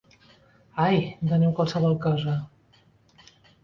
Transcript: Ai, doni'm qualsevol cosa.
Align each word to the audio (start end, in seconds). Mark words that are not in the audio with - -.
Ai, 0.85 0.97
doni'm 1.33 1.53
qualsevol 1.61 1.97
cosa. 2.09 2.39